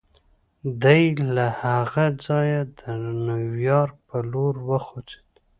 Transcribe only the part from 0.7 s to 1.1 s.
دی